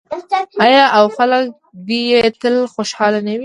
آیا 0.65 0.83
او 0.97 1.05
خلک 1.17 1.45
دې 1.87 2.01
یې 2.11 2.21
تل 2.41 2.55
خوشحاله 2.73 3.19
نه 3.25 3.31
وي؟ 3.33 3.39